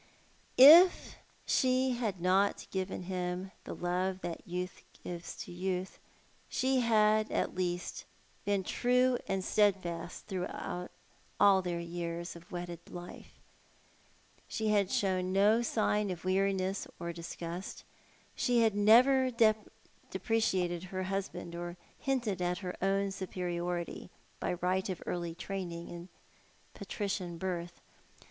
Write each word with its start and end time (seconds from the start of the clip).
If 0.57 1.17
she 1.45 1.91
had 1.91 2.19
not 2.19 2.65
given 2.71 3.03
him 3.03 3.51
the 3.65 3.75
love 3.75 4.21
that 4.21 4.47
youth 4.47 4.81
gives 5.03 5.35
to 5.43 5.51
youth, 5.51 5.99
she 6.49 6.79
had 6.79 7.31
at 7.31 7.51
east 7.59 8.05
been 8.43 8.63
true 8.63 9.19
and 9.27 9.43
steadfast 9.45 10.25
through 10.25 10.47
all 11.39 11.61
their 11.61 11.79
years 11.79 12.35
of 12.35 12.51
wedded 12.51 12.79
Jite. 12.87 13.27
hhe 14.49 14.65
liad 14.71 14.85
sliown 14.87 15.25
no 15.25 15.61
sign 15.61 16.09
of 16.09 16.25
M 16.25 16.31
eariness 16.31 16.87
or 16.99 17.13
disgust, 17.13 17.83
she 18.35 18.61
had 18.61 18.73
rever 18.75 19.29
depreciated 20.09 20.85
her 20.85 21.03
husband 21.03 21.53
or 21.53 21.77
hinted 21.99 22.41
at 22.41 22.57
her 22.65 22.75
own 22.81 23.11
superiority, 23.11 24.09
by 24.39 24.53
right 24.53 24.89
of 24.89 25.03
early 25.05 25.35
training 25.35 25.89
and 25.89 26.07
patrician 26.73 27.37
birth. 27.37 27.79